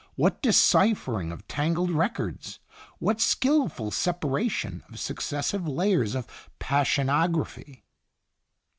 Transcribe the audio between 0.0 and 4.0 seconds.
What deciphering of tangled records! What skillful